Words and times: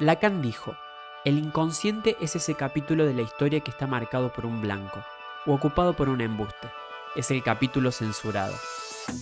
Lacan 0.00 0.42
dijo, 0.42 0.76
el 1.24 1.38
inconsciente 1.38 2.16
es 2.20 2.34
ese 2.34 2.56
capítulo 2.56 3.06
de 3.06 3.14
la 3.14 3.22
historia 3.22 3.60
que 3.60 3.70
está 3.70 3.86
marcado 3.86 4.32
por 4.32 4.44
un 4.44 4.60
blanco 4.60 5.04
o 5.46 5.54
ocupado 5.54 5.94
por 5.94 6.08
un 6.08 6.20
embuste. 6.20 6.68
Es 7.14 7.30
el 7.30 7.44
capítulo 7.44 7.92
censurado. 7.92 8.56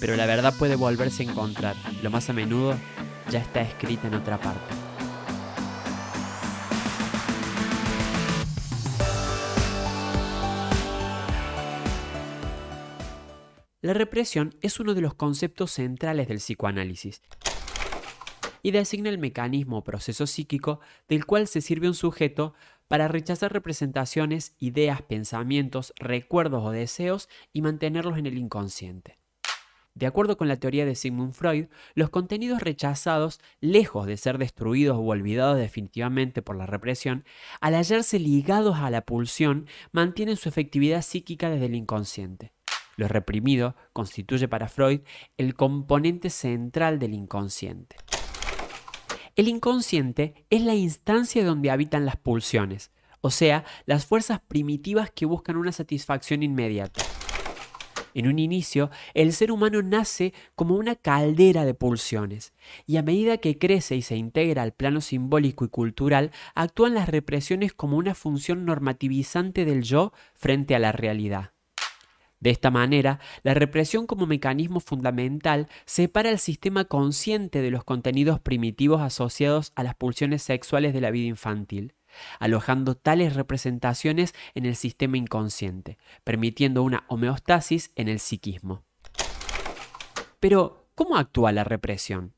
Pero 0.00 0.16
la 0.16 0.24
verdad 0.24 0.54
puede 0.58 0.76
volverse 0.76 1.24
a 1.24 1.26
encontrar. 1.26 1.76
Lo 2.02 2.08
más 2.08 2.30
a 2.30 2.32
menudo 2.32 2.74
ya 3.28 3.40
está 3.40 3.60
escrita 3.60 4.06
en 4.06 4.14
otra 4.14 4.38
parte. 4.38 4.74
La 13.82 13.92
represión 13.92 14.54
es 14.62 14.80
uno 14.80 14.94
de 14.94 15.02
los 15.02 15.12
conceptos 15.12 15.72
centrales 15.72 16.28
del 16.28 16.38
psicoanálisis 16.38 17.20
y 18.62 18.70
designa 18.70 19.10
el 19.10 19.18
mecanismo 19.18 19.78
o 19.78 19.84
proceso 19.84 20.26
psíquico 20.26 20.80
del 21.08 21.26
cual 21.26 21.48
se 21.48 21.60
sirve 21.60 21.88
un 21.88 21.94
sujeto 21.94 22.54
para 22.88 23.08
rechazar 23.08 23.52
representaciones, 23.52 24.54
ideas, 24.58 25.02
pensamientos, 25.02 25.92
recuerdos 25.96 26.64
o 26.64 26.70
deseos 26.70 27.28
y 27.52 27.62
mantenerlos 27.62 28.18
en 28.18 28.26
el 28.26 28.38
inconsciente. 28.38 29.18
De 29.94 30.06
acuerdo 30.06 30.38
con 30.38 30.48
la 30.48 30.56
teoría 30.56 30.86
de 30.86 30.94
Sigmund 30.94 31.34
Freud, 31.34 31.66
los 31.94 32.08
contenidos 32.08 32.62
rechazados, 32.62 33.40
lejos 33.60 34.06
de 34.06 34.16
ser 34.16 34.38
destruidos 34.38 34.96
o 34.96 35.02
olvidados 35.02 35.58
definitivamente 35.58 36.40
por 36.40 36.56
la 36.56 36.64
represión, 36.64 37.24
al 37.60 37.74
hallarse 37.74 38.18
ligados 38.18 38.76
a 38.78 38.90
la 38.90 39.02
pulsión, 39.02 39.66
mantienen 39.90 40.36
su 40.36 40.48
efectividad 40.48 41.02
psíquica 41.02 41.50
desde 41.50 41.66
el 41.66 41.74
inconsciente. 41.74 42.52
Lo 42.96 43.08
reprimido 43.08 43.74
constituye 43.92 44.48
para 44.48 44.68
Freud 44.68 45.00
el 45.36 45.54
componente 45.54 46.30
central 46.30 46.98
del 46.98 47.14
inconsciente. 47.14 47.96
El 49.34 49.48
inconsciente 49.48 50.44
es 50.50 50.60
la 50.60 50.74
instancia 50.74 51.42
donde 51.42 51.70
habitan 51.70 52.04
las 52.04 52.16
pulsiones, 52.16 52.90
o 53.22 53.30
sea, 53.30 53.64
las 53.86 54.04
fuerzas 54.04 54.40
primitivas 54.46 55.10
que 55.10 55.24
buscan 55.24 55.56
una 55.56 55.72
satisfacción 55.72 56.42
inmediata. 56.42 57.02
En 58.12 58.28
un 58.28 58.38
inicio, 58.38 58.90
el 59.14 59.32
ser 59.32 59.50
humano 59.50 59.80
nace 59.80 60.34
como 60.54 60.74
una 60.74 60.96
caldera 60.96 61.64
de 61.64 61.72
pulsiones, 61.72 62.52
y 62.86 62.98
a 62.98 63.02
medida 63.02 63.38
que 63.38 63.56
crece 63.56 63.96
y 63.96 64.02
se 64.02 64.16
integra 64.16 64.62
al 64.62 64.72
plano 64.72 65.00
simbólico 65.00 65.64
y 65.64 65.68
cultural, 65.68 66.30
actúan 66.54 66.92
las 66.92 67.08
represiones 67.08 67.72
como 67.72 67.96
una 67.96 68.14
función 68.14 68.66
normativizante 68.66 69.64
del 69.64 69.82
yo 69.82 70.12
frente 70.34 70.74
a 70.74 70.78
la 70.78 70.92
realidad. 70.92 71.52
De 72.42 72.50
esta 72.50 72.72
manera, 72.72 73.20
la 73.44 73.54
represión 73.54 74.08
como 74.08 74.26
mecanismo 74.26 74.80
fundamental 74.80 75.68
separa 75.84 76.28
el 76.28 76.40
sistema 76.40 76.86
consciente 76.86 77.62
de 77.62 77.70
los 77.70 77.84
contenidos 77.84 78.40
primitivos 78.40 79.00
asociados 79.00 79.70
a 79.76 79.84
las 79.84 79.94
pulsiones 79.94 80.42
sexuales 80.42 80.92
de 80.92 81.00
la 81.00 81.12
vida 81.12 81.28
infantil, 81.28 81.94
alojando 82.40 82.96
tales 82.96 83.36
representaciones 83.36 84.34
en 84.56 84.66
el 84.66 84.74
sistema 84.74 85.18
inconsciente, 85.18 85.98
permitiendo 86.24 86.82
una 86.82 87.04
homeostasis 87.06 87.92
en 87.94 88.08
el 88.08 88.18
psiquismo. 88.18 88.82
Pero, 90.40 90.88
¿cómo 90.96 91.18
actúa 91.18 91.52
la 91.52 91.62
represión? 91.62 92.34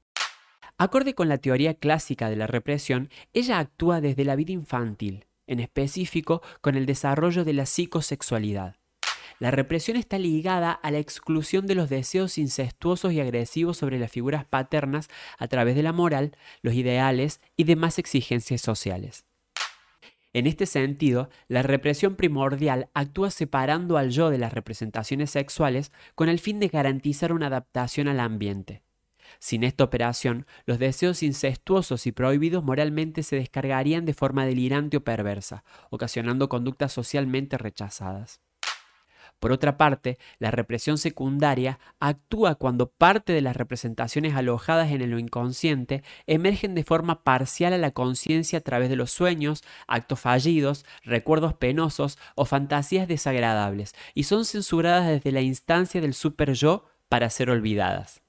Acorde 0.76 1.14
con 1.14 1.30
la 1.30 1.38
teoría 1.38 1.72
clásica 1.72 2.28
de 2.28 2.36
la 2.36 2.46
represión, 2.46 3.08
ella 3.32 3.58
actúa 3.58 4.02
desde 4.02 4.26
la 4.26 4.36
vida 4.36 4.52
infantil, 4.52 5.24
en 5.46 5.60
específico 5.60 6.42
con 6.60 6.74
el 6.74 6.84
desarrollo 6.84 7.42
de 7.46 7.54
la 7.54 7.64
psicosexualidad. 7.64 8.76
La 9.40 9.50
represión 9.50 9.96
está 9.96 10.18
ligada 10.18 10.72
a 10.72 10.90
la 10.90 10.98
exclusión 10.98 11.66
de 11.66 11.74
los 11.74 11.90
deseos 11.90 12.38
incestuosos 12.38 13.12
y 13.12 13.20
agresivos 13.20 13.76
sobre 13.76 13.98
las 13.98 14.10
figuras 14.10 14.44
paternas 14.44 15.08
a 15.38 15.48
través 15.48 15.74
de 15.74 15.82
la 15.82 15.92
moral, 15.92 16.36
los 16.62 16.74
ideales 16.74 17.40
y 17.56 17.64
demás 17.64 17.98
exigencias 17.98 18.60
sociales. 18.60 19.24
En 20.32 20.48
este 20.48 20.66
sentido, 20.66 21.30
la 21.46 21.62
represión 21.62 22.16
primordial 22.16 22.88
actúa 22.92 23.30
separando 23.30 23.96
al 23.96 24.10
yo 24.10 24.30
de 24.30 24.38
las 24.38 24.52
representaciones 24.52 25.30
sexuales 25.30 25.92
con 26.16 26.28
el 26.28 26.40
fin 26.40 26.58
de 26.58 26.68
garantizar 26.68 27.32
una 27.32 27.46
adaptación 27.46 28.08
al 28.08 28.18
ambiente. 28.18 28.82
Sin 29.38 29.62
esta 29.62 29.84
operación, 29.84 30.46
los 30.66 30.78
deseos 30.78 31.22
incestuosos 31.22 32.06
y 32.06 32.12
prohibidos 32.12 32.64
moralmente 32.64 33.22
se 33.22 33.36
descargarían 33.36 34.04
de 34.04 34.14
forma 34.14 34.44
delirante 34.44 34.96
o 34.96 35.04
perversa, 35.04 35.64
ocasionando 35.90 36.48
conductas 36.48 36.92
socialmente 36.92 37.56
rechazadas. 37.56 38.40
Por 39.44 39.52
otra 39.52 39.76
parte, 39.76 40.16
la 40.38 40.50
represión 40.50 40.96
secundaria 40.96 41.78
actúa 42.00 42.54
cuando 42.54 42.88
parte 42.88 43.34
de 43.34 43.42
las 43.42 43.54
representaciones 43.54 44.34
alojadas 44.34 44.90
en 44.90 45.10
lo 45.10 45.18
inconsciente 45.18 46.02
emergen 46.26 46.74
de 46.74 46.82
forma 46.82 47.24
parcial 47.24 47.74
a 47.74 47.76
la 47.76 47.90
conciencia 47.90 48.60
a 48.60 48.62
través 48.62 48.88
de 48.88 48.96
los 48.96 49.10
sueños, 49.10 49.62
actos 49.86 50.18
fallidos, 50.18 50.86
recuerdos 51.02 51.52
penosos 51.52 52.16
o 52.36 52.46
fantasías 52.46 53.06
desagradables, 53.06 53.94
y 54.14 54.22
son 54.22 54.46
censuradas 54.46 55.08
desde 55.08 55.30
la 55.30 55.42
instancia 55.42 56.00
del 56.00 56.14
super 56.14 56.54
yo 56.54 56.86
para 57.10 57.28
ser 57.28 57.50
olvidadas. 57.50 58.22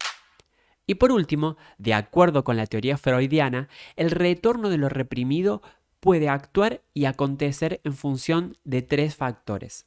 Y 0.86 0.96
por 0.96 1.14
último, 1.14 1.56
de 1.78 1.94
acuerdo 1.94 2.44
con 2.44 2.58
la 2.58 2.66
teoría 2.66 2.98
freudiana, 2.98 3.70
el 3.96 4.12
retorno 4.12 4.68
de 4.68 4.80
lo 4.80 4.90
reprimido 4.90 5.62
puede 6.02 6.28
actuar 6.28 6.82
y 6.94 7.06
acontecer 7.06 7.80
en 7.86 7.94
función 7.94 8.58
de 8.66 8.82
tres 8.82 9.16
factores. 9.16 9.86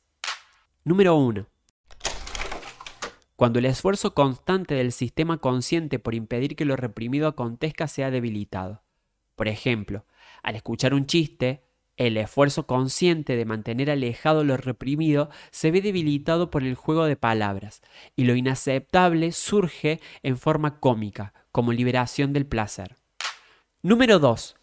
Número 0.88 1.16
1. 1.16 1.46
Cuando 3.36 3.58
el 3.58 3.66
esfuerzo 3.66 4.14
constante 4.14 4.74
del 4.74 4.92
sistema 4.92 5.36
consciente 5.36 5.98
por 5.98 6.14
impedir 6.14 6.56
que 6.56 6.64
lo 6.64 6.76
reprimido 6.76 7.28
acontezca 7.28 7.88
sea 7.88 8.10
debilitado. 8.10 8.84
Por 9.36 9.48
ejemplo, 9.48 10.06
al 10.42 10.56
escuchar 10.56 10.94
un 10.94 11.04
chiste, 11.04 11.62
el 11.98 12.16
esfuerzo 12.16 12.66
consciente 12.66 13.36
de 13.36 13.44
mantener 13.44 13.90
alejado 13.90 14.44
lo 14.44 14.56
reprimido 14.56 15.28
se 15.50 15.70
ve 15.70 15.82
debilitado 15.82 16.50
por 16.50 16.62
el 16.62 16.74
juego 16.74 17.04
de 17.04 17.16
palabras, 17.16 17.82
y 18.16 18.24
lo 18.24 18.34
inaceptable 18.34 19.32
surge 19.32 20.00
en 20.22 20.38
forma 20.38 20.80
cómica, 20.80 21.34
como 21.52 21.74
liberación 21.74 22.32
del 22.32 22.46
placer. 22.46 22.96
Número 23.82 24.18
2 24.18 24.58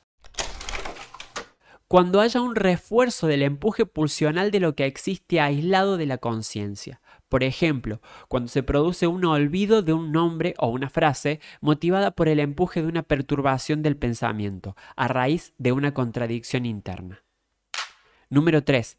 cuando 1.87 2.19
haya 2.19 2.41
un 2.41 2.55
refuerzo 2.55 3.27
del 3.27 3.43
empuje 3.43 3.85
pulsional 3.85 4.49
de 4.49 4.59
lo 4.59 4.75
que 4.75 4.85
existe 4.85 5.39
aislado 5.39 5.97
de 5.97 6.07
la 6.07 6.17
conciencia. 6.17 7.01
Por 7.29 7.43
ejemplo, 7.43 8.01
cuando 8.27 8.49
se 8.49 8.63
produce 8.63 9.07
un 9.07 9.25
olvido 9.25 9.81
de 9.81 9.93
un 9.93 10.11
nombre 10.11 10.55
o 10.57 10.67
una 10.69 10.89
frase 10.89 11.39
motivada 11.61 12.11
por 12.11 12.27
el 12.27 12.39
empuje 12.39 12.81
de 12.81 12.87
una 12.87 13.03
perturbación 13.03 13.83
del 13.83 13.97
pensamiento, 13.97 14.75
a 14.95 15.07
raíz 15.07 15.53
de 15.57 15.71
una 15.71 15.93
contradicción 15.93 16.65
interna. 16.65 17.23
Número 18.29 18.63
3 18.63 18.97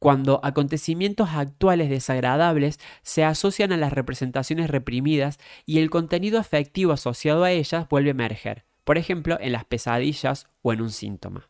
cuando 0.00 0.40
acontecimientos 0.42 1.30
actuales 1.30 1.88
desagradables 1.88 2.78
se 3.00 3.24
asocian 3.24 3.72
a 3.72 3.78
las 3.78 3.90
representaciones 3.90 4.68
reprimidas 4.68 5.38
y 5.64 5.78
el 5.78 5.88
contenido 5.88 6.38
afectivo 6.38 6.92
asociado 6.92 7.42
a 7.42 7.52
ellas 7.52 7.88
vuelve 7.88 8.10
a 8.10 8.12
emerger 8.12 8.66
por 8.84 8.98
ejemplo 8.98 9.38
en 9.40 9.52
las 9.52 9.64
pesadillas 9.64 10.46
o 10.62 10.72
en 10.72 10.82
un 10.82 10.90
síntoma. 10.90 11.48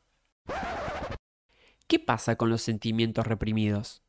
¿Qué 1.87 1.99
pasa 1.99 2.37
con 2.37 2.49
los 2.49 2.62
sentimientos 2.62 3.27
reprimidos? 3.27 4.03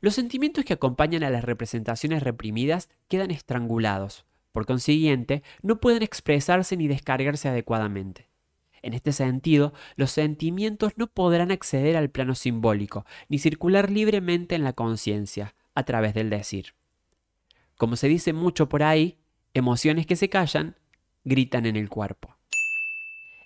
Los 0.00 0.14
sentimientos 0.14 0.64
que 0.64 0.74
acompañan 0.74 1.22
a 1.22 1.30
las 1.30 1.44
representaciones 1.44 2.22
reprimidas 2.22 2.90
quedan 3.08 3.30
estrangulados, 3.30 4.26
por 4.52 4.66
consiguiente, 4.66 5.42
no 5.62 5.80
pueden 5.80 6.02
expresarse 6.02 6.76
ni 6.76 6.88
descargarse 6.88 7.48
adecuadamente. 7.48 8.28
En 8.82 8.94
este 8.94 9.12
sentido, 9.12 9.72
los 9.96 10.10
sentimientos 10.10 10.92
no 10.96 11.08
podrán 11.08 11.50
acceder 11.50 11.96
al 11.96 12.10
plano 12.10 12.34
simbólico, 12.34 13.04
ni 13.28 13.38
circular 13.38 13.90
libremente 13.90 14.54
en 14.54 14.64
la 14.64 14.72
conciencia, 14.72 15.54
a 15.74 15.82
través 15.82 16.14
del 16.14 16.30
decir. 16.30 16.74
Como 17.76 17.96
se 17.96 18.08
dice 18.08 18.32
mucho 18.32 18.68
por 18.68 18.82
ahí, 18.82 19.18
emociones 19.54 20.06
que 20.06 20.16
se 20.16 20.28
callan 20.28 20.76
gritan 21.26 21.66
en 21.66 21.76
el 21.76 21.90
cuerpo. 21.90 22.36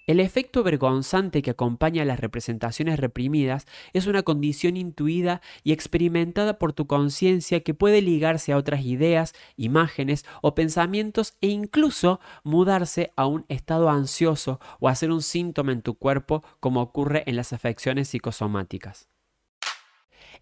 El 0.07 0.19
efecto 0.19 0.65
vergonzante 0.65 1.41
que 1.41 1.53
acompaña 1.53 2.03
a 2.03 2.05
las 2.05 2.19
representaciones 2.19 2.99
reprimidas 2.99 3.67
es 3.93 4.09
una 4.09 4.25
condición 4.25 4.77
intuida 4.77 5.41
y 5.63 5.71
experimentada 5.71 6.59
por 6.59 6.73
tu 6.73 6.89
conciencia 6.89 7.61
que 7.61 7.75
puede 7.75 8.03
ligarse 8.03 8.53
a 8.53 8.57
otras 8.57 8.85
ideas, 8.85 9.35
imágenes 9.57 10.25
o 10.43 10.57
pensamientos 10.57 11.35
e 11.41 11.47
incluso 11.47 12.19
mudarse 12.43 13.13
a 13.15 13.27
un 13.27 13.45
estado 13.49 13.89
ansioso 13.89 14.59
o 14.81 14.89
a 14.89 14.97
ser 14.97 15.13
un 15.13 15.23
síntoma 15.23 15.71
en 15.71 15.83
tu 15.83 15.95
cuerpo 15.95 16.43
como 16.59 16.81
ocurre 16.83 17.23
en 17.27 17.37
las 17.37 17.53
afecciones 17.53 18.09
psicosomáticas. 18.09 19.09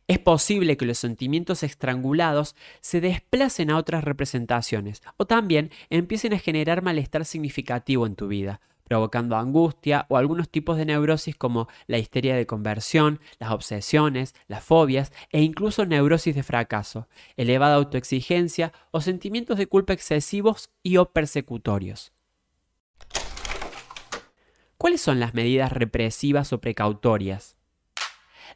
Es 0.09 0.19
posible 0.19 0.79
que 0.79 0.87
los 0.87 0.97
sentimientos 0.97 1.63
estrangulados 1.63 2.57
se 2.81 3.03
desplacen 3.03 3.71
a 3.71 3.77
otras 3.77 4.03
representaciones 4.03 5.03
o 5.19 5.27
también 5.27 5.71
empiecen 5.91 6.33
a 6.33 6.39
generar 6.39 6.81
malestar 6.81 7.27
significativo 7.27 8.07
en 8.07 8.17
tu 8.17 8.27
vida, 8.27 8.63
provocando 8.85 9.37
angustia 9.37 10.07
o 10.09 10.17
algunos 10.17 10.49
tipos 10.49 10.79
de 10.79 10.87
neurosis 10.87 11.37
como 11.37 11.69
la 11.87 11.99
histeria 11.99 12.37
de 12.37 12.47
conversión, 12.47 13.21
las 13.39 13.51
obsesiones, 13.51 14.35
las 14.47 14.65
fobias 14.65 15.13
e 15.31 15.43
incluso 15.43 15.85
neurosis 15.85 16.35
de 16.35 16.43
fracaso, 16.43 17.07
elevada 17.37 17.75
autoexigencia 17.75 18.73
o 18.91 19.03
sentimientos 19.03 19.59
de 19.59 19.67
culpa 19.67 19.93
excesivos 19.93 20.71
y 20.83 20.97
o 20.97 21.11
persecutorios. 21.13 22.13
¿Cuáles 24.79 25.03
son 25.03 25.21
las 25.21 25.35
medidas 25.35 25.71
represivas 25.71 26.55
o 26.55 26.63
precautorias? 26.63 27.58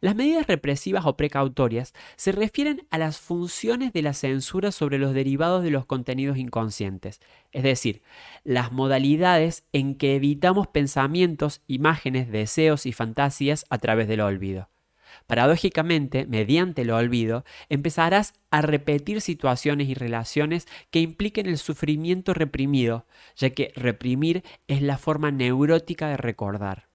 Las 0.00 0.14
medidas 0.14 0.46
represivas 0.46 1.06
o 1.06 1.16
precautorias 1.16 1.92
se 2.16 2.32
refieren 2.32 2.86
a 2.90 2.98
las 2.98 3.18
funciones 3.18 3.92
de 3.92 4.02
la 4.02 4.12
censura 4.12 4.72
sobre 4.72 4.98
los 4.98 5.14
derivados 5.14 5.62
de 5.62 5.70
los 5.70 5.86
contenidos 5.86 6.38
inconscientes, 6.38 7.20
es 7.52 7.62
decir, 7.62 8.02
las 8.44 8.72
modalidades 8.72 9.64
en 9.72 9.94
que 9.94 10.16
evitamos 10.16 10.66
pensamientos, 10.66 11.62
imágenes, 11.66 12.30
deseos 12.30 12.86
y 12.86 12.92
fantasías 12.92 13.64
a 13.70 13.78
través 13.78 14.08
del 14.08 14.20
olvido. 14.20 14.68
Paradójicamente, 15.26 16.26
mediante 16.26 16.82
el 16.82 16.90
olvido, 16.90 17.44
empezarás 17.68 18.34
a 18.50 18.62
repetir 18.62 19.20
situaciones 19.20 19.88
y 19.88 19.94
relaciones 19.94 20.66
que 20.90 21.00
impliquen 21.00 21.46
el 21.46 21.58
sufrimiento 21.58 22.34
reprimido, 22.34 23.06
ya 23.36 23.50
que 23.50 23.72
reprimir 23.76 24.42
es 24.68 24.82
la 24.82 24.98
forma 24.98 25.30
neurótica 25.30 26.08
de 26.08 26.16
recordar. 26.16 26.91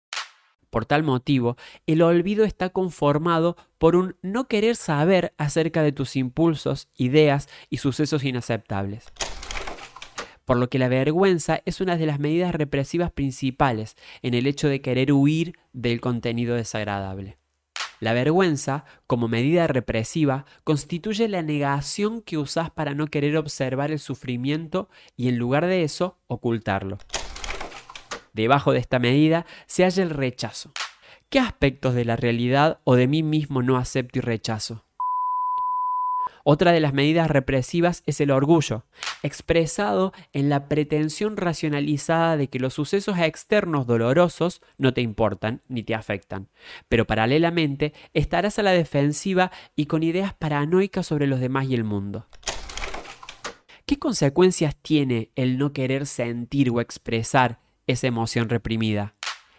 Por 0.70 0.86
tal 0.86 1.04
motivo, 1.04 1.56
el 1.86 2.02
olvido 2.02 2.44
está 2.44 2.70
conformado 2.70 3.56
por 3.78 3.96
un 3.96 4.16
no 4.22 4.48
querer 4.48 4.76
saber 4.76 5.34
acerca 5.38 5.82
de 5.82 5.92
tus 5.92 6.16
impulsos, 6.16 6.90
ideas 6.96 7.48
y 7.70 7.78
sucesos 7.78 8.24
inaceptables. 8.24 9.06
Por 10.46 10.58
lo 10.58 10.70
que 10.70 10.80
la 10.80 10.88
vergüenza 10.88 11.62
es 11.66 11.82
una 11.82 11.98
de 11.98 12.06
las 12.06 12.20
medidas 12.20 12.56
represivas 12.56 13.12
principales 13.12 13.96
en 14.22 14.34
el 14.34 14.48
hecho 14.48 14.70
de 14.70 14.82
querer 14.82 15.12
huir 15.12 15.58
del 15.74 16.00
contenido 16.00 16.56
desagradable. 16.56 17.38
La 18.00 18.14
vergüenza, 18.14 18.86
como 19.08 19.28
medida 19.28 19.68
represiva, 19.68 20.46
constituye 20.64 21.28
la 21.28 21.42
negación 21.42 22.22
que 22.22 22.38
usás 22.38 22.70
para 22.70 22.94
no 22.94 23.08
querer 23.08 23.38
observar 23.38 23.92
el 23.92 24.00
sufrimiento 24.00 24.88
y 25.16 25.30
en 25.30 25.38
lugar 25.38 25.66
de 25.66 25.84
eso, 25.84 26.20
ocultarlo. 26.28 27.00
Debajo 28.38 28.72
de 28.72 28.78
esta 28.78 29.00
medida 29.00 29.48
se 29.66 29.84
halla 29.84 30.04
el 30.04 30.12
rechazo. 30.12 30.72
¿Qué 31.32 31.40
aspectos 31.40 31.96
de 31.96 32.06
la 32.06 32.16
realidad 32.16 32.80
o 32.84 32.96
de 32.96 33.08
mí 33.08 33.24
mismo 33.24 33.64
no 33.64 33.78
acepto 33.78 34.20
y 34.20 34.22
rechazo? 34.22 34.86
Otra 36.44 36.72
de 36.72 36.80
las 36.80 36.94
medidas 36.94 37.32
represivas 37.32 38.04
es 38.06 38.22
el 38.22 38.30
orgullo, 38.30 38.86
expresado 39.24 40.14
en 40.34 40.50
la 40.50 40.70
pretensión 40.70 41.36
racionalizada 41.36 42.38
de 42.38 42.48
que 42.48 42.60
los 42.60 42.76
sucesos 42.76 43.18
externos 43.18 43.88
dolorosos 43.88 44.62
no 44.78 44.94
te 44.94 45.02
importan 45.02 45.64
ni 45.68 45.82
te 45.82 45.96
afectan, 45.96 46.48
pero 46.88 47.08
paralelamente 47.08 47.92
estarás 48.14 48.60
a 48.60 48.64
la 48.64 48.72
defensiva 48.72 49.52
y 49.76 49.88
con 49.88 50.04
ideas 50.04 50.36
paranoicas 50.36 51.08
sobre 51.08 51.26
los 51.26 51.40
demás 51.40 51.66
y 51.66 51.74
el 51.74 51.84
mundo. 51.84 52.28
¿Qué 53.88 53.98
consecuencias 53.98 54.76
tiene 54.76 55.32
el 55.36 55.58
no 55.58 55.74
querer 55.74 56.06
sentir 56.06 56.70
o 56.70 56.82
expresar 56.82 57.67
esa 57.88 58.08
emoción 58.08 58.50
reprimida. 58.50 59.16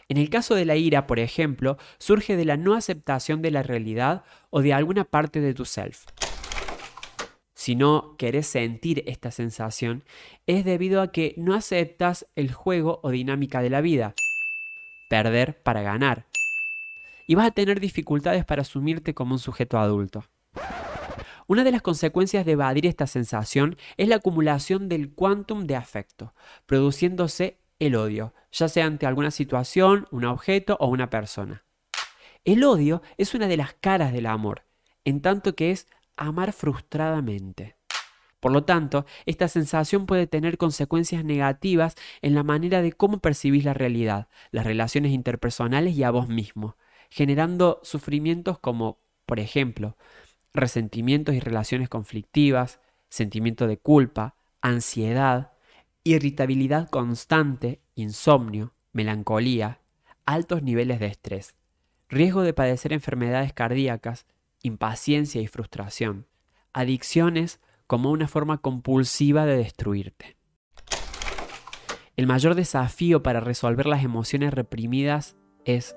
En 0.09 0.17
el 0.17 0.31
caso 0.31 0.55
de 0.55 0.65
la 0.65 0.77
ira, 0.77 1.07
por 1.07 1.19
ejemplo, 1.19 1.77
surge 1.99 2.37
de 2.37 2.45
la 2.45 2.57
no 2.57 2.75
aceptación 2.75 3.43
de 3.43 3.51
la 3.51 3.63
realidad 3.63 4.25
o 4.51 4.63
de 4.63 4.73
alguna 4.73 5.05
parte 5.05 5.41
de 5.41 5.53
tu 5.53 5.65
self. 5.65 6.07
Si 7.55 7.75
no 7.75 8.15
querés 8.17 8.47
sentir 8.47 9.03
esta 9.07 9.31
sensación, 9.31 10.05
es 10.47 10.65
debido 10.65 11.03
a 11.03 11.13
que 11.13 11.35
no 11.37 11.55
aceptas 11.55 12.27
el 12.37 12.53
juego 12.53 13.01
o 13.03 13.11
dinámica 13.11 13.61
de 13.61 13.69
la 13.69 13.81
vida. 13.81 14.15
Perder 15.11 15.61
para 15.63 15.83
ganar. 15.83 16.27
Y 17.27 17.35
vas 17.35 17.49
a 17.49 17.51
tener 17.51 17.81
dificultades 17.81 18.45
para 18.45 18.63
asumirte 18.63 19.13
como 19.13 19.35
un 19.35 19.39
sujeto 19.39 19.79
adulto. 19.79 20.25
Una 21.47 21.65
de 21.65 21.73
las 21.73 21.83
consecuencias 21.83 22.47
de 22.47 22.53
evadir 22.53 22.87
esta 22.87 23.07
sensación 23.07 23.77
es 23.97 24.09
la 24.09 24.17
acumulación 24.17 24.89
del 24.89 25.13
quantum 25.13 25.67
de 25.67 25.77
afecto, 25.77 26.35
produciéndose 26.65 27.59
el 27.79 27.95
odio, 27.95 28.35
ya 28.53 28.69
sea 28.69 28.87
ante 28.87 29.07
alguna 29.07 29.31
situación, 29.31 30.07
un 30.11 30.25
objeto 30.25 30.77
o 30.81 30.89
una 30.89 31.11
persona. 31.11 31.65
El 32.45 32.65
odio 32.65 33.03
es 33.17 33.35
una 33.35 33.47
de 33.47 33.57
las 33.57 33.75
caras 33.75 34.13
del 34.13 34.27
amor, 34.27 34.65
en 35.05 35.21
tanto 35.21 35.55
que 35.55 35.71
es 35.71 35.87
amar 36.17 36.53
frustradamente. 36.53 37.77
Por 38.41 38.53
lo 38.53 38.65
tanto, 38.65 39.05
esta 39.27 39.49
sensación 39.49 40.07
puede 40.07 40.27
tener 40.27 40.59
consecuencias 40.59 41.25
negativas 41.25 41.97
en 42.23 42.35
la 42.35 42.45
manera 42.45 42.83
de 42.83 42.93
cómo 42.93 43.19
percibís 43.19 43.65
la 43.65 43.75
realidad, 43.75 44.29
las 44.53 44.65
relaciones 44.65 45.13
interpersonales 45.13 45.97
y 45.97 46.05
a 46.05 46.11
vos 46.11 46.29
mismo, 46.29 46.77
generando 47.11 47.81
sufrimientos 47.83 48.59
como, 48.59 49.01
por 49.27 49.41
ejemplo, 49.41 49.97
resentimientos 50.55 51.35
y 51.35 51.41
relaciones 51.41 51.89
conflictivas, 51.89 52.81
sentimiento 53.09 53.67
de 53.67 53.79
culpa, 53.79 54.37
ansiedad, 54.61 55.53
irritabilidad 56.05 56.89
constante, 56.89 57.81
insomnio, 57.95 58.75
melancolía, 58.93 59.81
altos 60.27 60.63
niveles 60.63 61.01
de 61.01 61.07
estrés, 61.07 61.55
riesgo 62.09 62.43
de 62.43 62.55
padecer 62.55 62.93
enfermedades 62.93 63.53
cardíacas, 63.53 64.27
impaciencia 64.63 65.41
y 65.41 65.47
frustración, 65.47 66.27
adicciones 66.73 67.61
como 67.87 68.11
una 68.11 68.29
forma 68.29 68.59
compulsiva 68.59 69.47
de 69.47 69.57
destruirte. 69.57 70.37
El 72.17 72.27
mayor 72.27 72.55
desafío 72.55 73.23
para 73.23 73.41
resolver 73.41 73.87
las 73.87 74.03
emociones 74.03 74.53
reprimidas 74.53 75.37
es, 75.65 75.97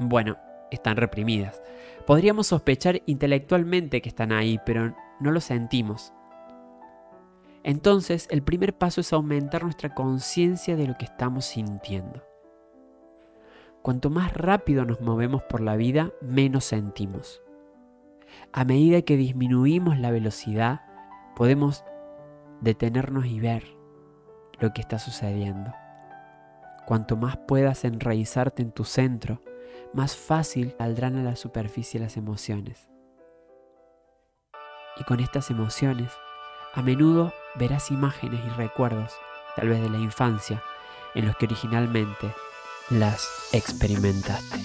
bueno, 0.00 0.36
están 0.70 0.96
reprimidas. 0.96 1.62
Podríamos 2.06 2.48
sospechar 2.48 3.02
intelectualmente 3.06 4.02
que 4.02 4.08
están 4.08 4.32
ahí, 4.32 4.58
pero 4.66 4.96
no 5.20 5.30
lo 5.30 5.40
sentimos. 5.40 6.12
Entonces, 7.64 8.28
el 8.30 8.42
primer 8.42 8.76
paso 8.76 9.00
es 9.00 9.12
aumentar 9.14 9.64
nuestra 9.64 9.94
conciencia 9.94 10.76
de 10.76 10.86
lo 10.86 10.98
que 10.98 11.06
estamos 11.06 11.46
sintiendo. 11.46 12.22
Cuanto 13.80 14.10
más 14.10 14.34
rápido 14.34 14.84
nos 14.84 15.00
movemos 15.00 15.42
por 15.44 15.60
la 15.60 15.74
vida, 15.74 16.12
menos 16.20 16.66
sentimos. 16.66 17.42
A 18.52 18.64
medida 18.64 19.00
que 19.02 19.16
disminuimos 19.16 19.98
la 19.98 20.10
velocidad, 20.10 20.82
podemos 21.34 21.84
detenernos 22.60 23.24
y 23.24 23.40
ver 23.40 23.64
lo 24.60 24.74
que 24.74 24.82
está 24.82 24.98
sucediendo. 24.98 25.72
Cuanto 26.86 27.16
más 27.16 27.38
puedas 27.38 27.84
enraizarte 27.84 28.62
en 28.62 28.72
tu 28.72 28.84
centro, 28.84 29.40
más 29.94 30.16
fácil 30.16 30.74
saldrán 30.76 31.16
a 31.16 31.22
la 31.22 31.36
superficie 31.36 31.98
las 31.98 32.18
emociones. 32.18 32.90
Y 34.98 35.04
con 35.04 35.20
estas 35.20 35.50
emociones 35.50 36.12
a 36.74 36.82
menudo 36.82 37.32
verás 37.54 37.90
imágenes 37.90 38.40
y 38.44 38.48
recuerdos, 38.50 39.12
tal 39.56 39.68
vez 39.68 39.80
de 39.80 39.90
la 39.90 39.98
infancia, 39.98 40.62
en 41.14 41.26
los 41.26 41.36
que 41.36 41.46
originalmente 41.46 42.34
las 42.90 43.28
experimentaste. 43.52 44.60